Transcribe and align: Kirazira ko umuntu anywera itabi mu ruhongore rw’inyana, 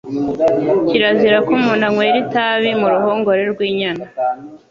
Kirazira 0.87 1.37
ko 1.45 1.49
umuntu 1.57 1.83
anywera 1.87 2.17
itabi 2.23 2.69
mu 2.79 2.87
ruhongore 2.93 3.43
rw’inyana, 3.51 4.03